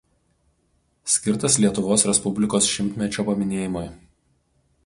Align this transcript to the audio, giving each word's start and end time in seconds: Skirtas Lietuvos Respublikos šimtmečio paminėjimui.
Skirtas 1.15 1.59
Lietuvos 1.65 2.07
Respublikos 2.11 2.73
šimtmečio 2.77 3.27
paminėjimui. 3.29 3.89